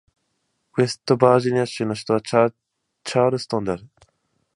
[0.77, 3.87] ウェストバージニア州の州都はチャールストンである